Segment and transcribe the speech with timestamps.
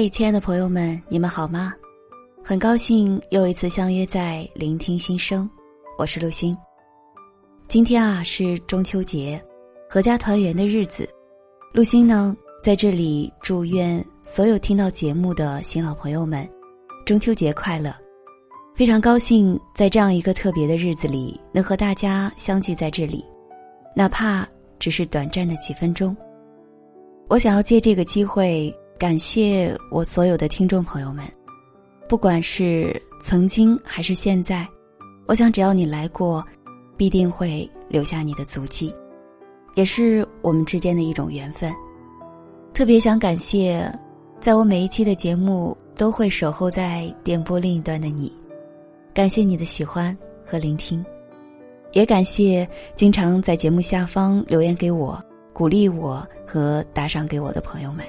[0.00, 1.74] 嗨，亲爱的朋友们，你们好吗？
[2.42, 5.46] 很高兴又一次相约在聆听心声，
[5.98, 6.56] 我是陆星。
[7.68, 9.38] 今天啊是中秋节，
[9.90, 11.06] 阖家团圆的日子。
[11.74, 16.48] 陆星呢在这里祝愿所有听到节目的新老朋友们
[17.04, 17.94] 中秋节快乐！
[18.74, 23.22] 非常高兴在这样一个特别的日子里能和大家相聚在这里，
[23.94, 24.48] 哪怕
[24.78, 26.16] 只是短暂的几分钟。
[27.28, 31.24] 我想要借这个机会感谢我所有的听众朋友们，
[32.06, 34.68] 不管是曾经还是现在，
[35.24, 36.44] 我想只要你来过，
[36.98, 38.94] 必定会留下你的足迹，
[39.74, 41.74] 也是我们之间的一种缘分。
[42.74, 43.90] 特别想感谢，
[44.38, 48.30] 在我每一期的节目都会守候在电波另一端的你，
[49.14, 50.14] 感谢你的喜欢
[50.44, 51.02] 和聆听，
[51.92, 55.18] 也感谢经常在节目下方留言给我。
[55.54, 58.04] 鼓励我和打赏给我的朋友们。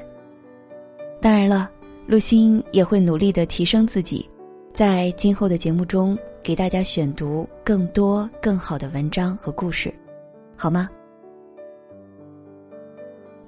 [1.21, 1.69] 当然了，
[2.07, 4.27] 陆星也会努力的提升自己，
[4.73, 9.93] 在今后的节目中给大家选读更多更好的文章和故事，
[10.57, 10.89] 好吗？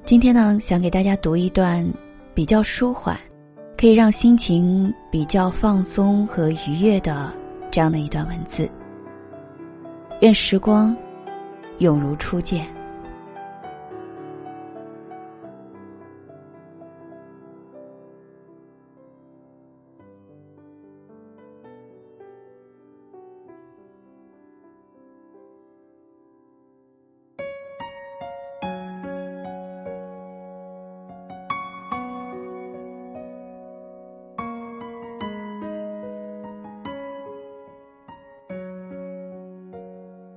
[0.05, 1.83] 今天呢，想给大家读一段
[2.35, 3.19] 比较舒缓，
[3.75, 7.33] 可以让心情比较放松和愉悦的
[7.71, 8.69] 这样的一段文字。
[10.21, 10.95] 愿时光
[11.79, 12.72] 永如初见。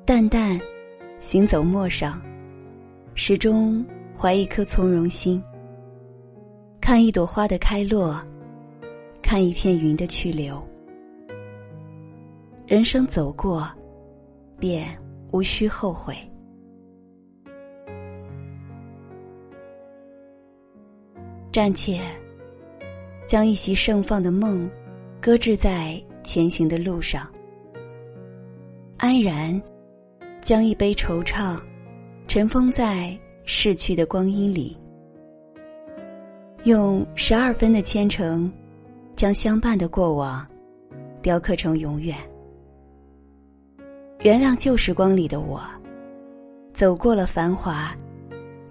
[0.06, 0.56] 淡淡，
[1.18, 2.22] 行走陌上，
[3.16, 3.84] 始终
[4.16, 5.42] 怀一颗从容心。
[6.80, 8.16] 看一朵花的开落，
[9.20, 10.64] 看一片云的去留。
[12.68, 13.68] 人生走过，
[14.60, 14.96] 便
[15.32, 16.14] 无需后悔。
[21.50, 22.00] 暂且
[23.26, 24.70] 将一袭盛放的梦，
[25.20, 27.28] 搁置在前行的路上，
[28.98, 29.60] 安然。
[30.46, 31.60] 将一杯惆怅，
[32.28, 34.78] 尘封在逝去的光阴里。
[36.62, 38.48] 用十二分的虔诚，
[39.16, 40.46] 将相伴的过往，
[41.20, 42.16] 雕刻成永远。
[44.20, 45.60] 原谅旧时光里的我，
[46.72, 47.92] 走过了繁华，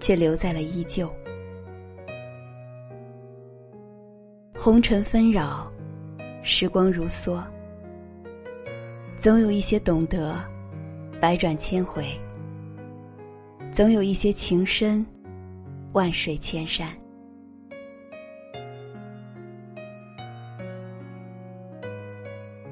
[0.00, 1.12] 却留在了依旧。
[4.56, 5.70] 红尘纷扰，
[6.42, 7.38] 时光如梭，
[9.18, 10.42] 总有一些懂得。
[11.18, 12.04] 百转千回，
[13.72, 15.04] 总有一些情深，
[15.92, 16.88] 万水千山。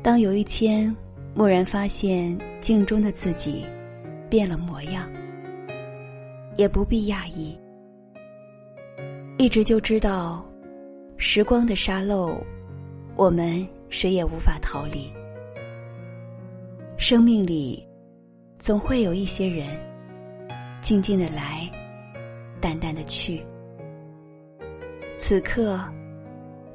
[0.02, 0.94] 当有一天
[1.34, 3.64] 蓦然发现镜中的自己
[4.28, 5.10] 变了模样，
[6.58, 7.58] 也不必讶异。
[9.38, 10.44] 一直就知道，
[11.16, 12.36] 时光的沙漏，
[13.16, 15.10] 我们谁也无法逃离。
[16.98, 17.82] 生命里。
[18.64, 19.78] 总会有一些人，
[20.80, 21.70] 静静的来，
[22.62, 23.44] 淡淡的去。
[25.18, 25.78] 此刻，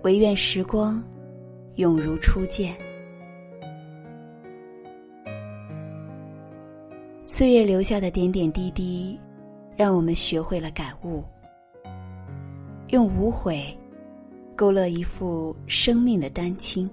[0.04, 1.04] 唯愿时光
[1.78, 2.78] 永如初见。
[7.26, 9.20] 岁月留下的点点滴滴，
[9.76, 11.24] 让我们学会了感悟。
[12.90, 13.76] 用无悔，
[14.56, 16.88] 勾勒一副生命的丹青。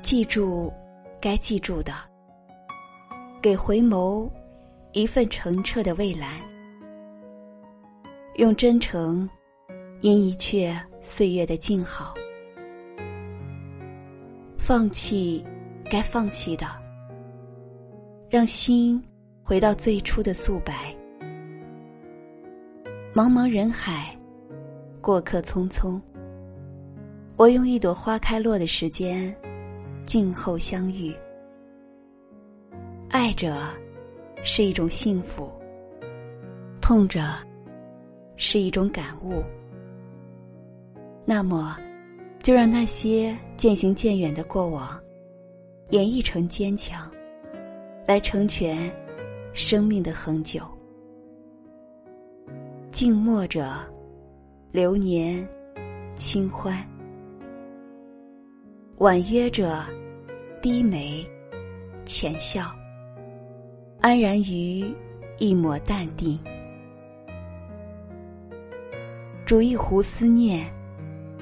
[0.00, 0.72] 记住，
[1.20, 2.07] 该记住的。
[3.40, 4.28] 给回眸
[4.92, 6.28] 一份澄澈的蔚蓝，
[8.34, 9.28] 用真诚
[10.00, 12.14] 因一阙岁月的静好，
[14.58, 15.44] 放弃
[15.88, 16.66] 该放弃的，
[18.28, 19.00] 让心
[19.44, 20.92] 回到最初的素白。
[23.14, 24.16] 茫茫人海，
[25.00, 26.00] 过客匆匆，
[27.36, 29.32] 我用一朵花开落的时间，
[30.04, 31.14] 静候相遇。
[33.10, 33.56] 爱着，
[34.44, 35.50] 是一种幸福；
[36.78, 37.22] 痛着，
[38.36, 39.42] 是一种感悟。
[41.24, 41.78] 那么，
[42.42, 45.00] 就让那些渐行渐远的过往，
[45.88, 47.10] 演绎成坚强，
[48.06, 48.92] 来成全
[49.54, 50.62] 生命的恒久。
[52.90, 53.80] 静默着，
[54.70, 55.46] 流年
[56.14, 56.74] 清欢；
[58.98, 59.82] 婉约着，
[60.60, 61.26] 低眉
[62.04, 62.70] 浅笑。
[64.00, 64.94] 安然于
[65.38, 66.38] 一抹淡定，
[69.44, 70.72] 煮一壶思念，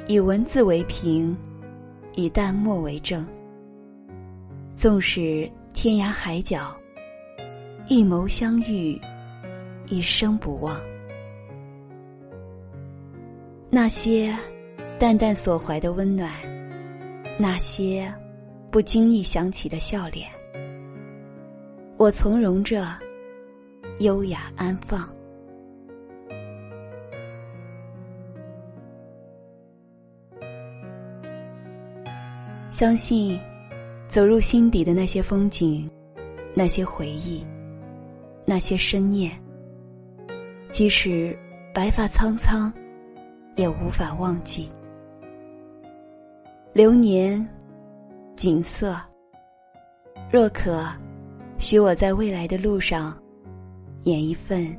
[0.06, 1.36] 以文字为凭，
[2.14, 3.26] 以淡墨为证。
[4.74, 6.74] 纵使天涯海角，
[7.88, 8.98] 一眸相遇，
[9.88, 10.80] 一生不忘。
[13.68, 14.34] 那些
[14.98, 16.32] 淡淡所怀的温暖，
[17.38, 18.10] 那些
[18.70, 20.26] 不经意想起的笑脸，
[21.98, 22.87] 我从容着，
[24.00, 25.08] 优雅安放。
[32.70, 33.40] 相信，
[34.08, 35.90] 走入心底的那些风景，
[36.52, 37.43] 那些回忆，
[38.44, 39.32] 那些深念，
[40.69, 41.34] 即使
[41.72, 42.70] 白发苍苍，
[43.54, 44.69] 也无法忘记。
[46.75, 47.49] 流年，
[48.37, 48.94] 景色，
[50.31, 50.87] 若可，
[51.58, 53.16] 许我在未来的路上，
[54.04, 54.76] 演一份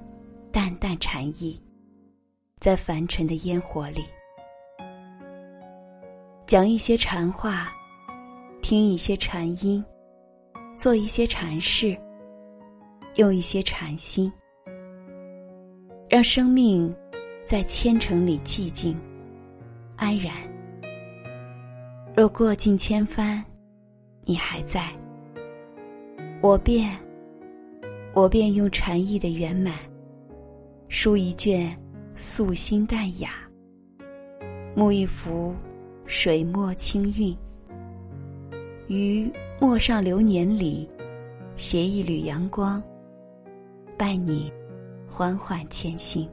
[0.52, 1.62] 淡淡禅意，
[2.60, 4.02] 在凡尘的烟火里，
[6.46, 7.72] 讲一些禅话。
[8.60, 9.82] 听一些禅音，
[10.76, 11.98] 做一些禅事，
[13.16, 14.30] 用一些禅心，
[16.10, 16.94] 让生命
[17.46, 19.00] 在千城里寂静
[19.96, 20.34] 安然。
[22.14, 23.42] 若过尽千帆，
[24.24, 24.92] 你还在，
[26.40, 26.96] 我便
[28.14, 29.74] 我便用禅意的圆满，
[30.88, 31.76] 书一卷
[32.14, 33.32] 素心淡雅，
[34.76, 35.56] 沐一幅
[36.06, 37.36] 水墨清韵。
[38.88, 39.30] 于
[39.60, 40.88] 陌上流年里，
[41.56, 42.82] 携一缕阳光，
[43.98, 44.54] 伴你
[45.08, 46.30] 缓缓前行。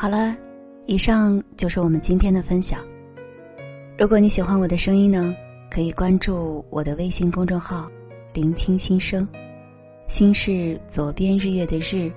[0.00, 0.32] 好了，
[0.86, 2.78] 以上就是我们今天的分享。
[3.98, 5.34] 如果你喜欢我的声音呢？
[5.68, 7.90] 可以关注我的微信公众号
[8.32, 9.26] “聆听心声”，
[10.06, 12.12] 心是左边日月的日，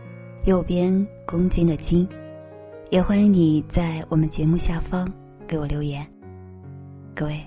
[0.46, 2.08] 右边公斤的斤。
[2.92, 5.12] 也欢迎你在我们节目下方
[5.48, 6.06] 给我留言。
[7.16, 7.44] 各位，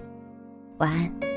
[0.79, 1.34] 晚安。